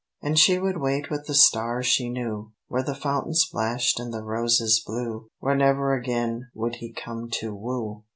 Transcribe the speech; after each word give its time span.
And 0.23 0.39
she 0.39 0.57
would 0.57 0.77
wait 0.81 1.11
with 1.11 1.27
the 1.27 1.35
star 1.35 1.83
she 1.83 2.09
knew, 2.09 2.53
Where 2.67 2.81
the 2.81 2.95
fountain 2.95 3.35
splashed 3.35 3.99
and 3.99 4.11
the 4.11 4.23
roses 4.23 4.83
blew, 4.83 5.27
Where 5.37 5.53
never 5.55 5.93
again 5.93 6.49
would 6.55 6.77
he 6.77 6.91
come 6.91 7.29
to 7.33 7.53
woo. 7.53 8.03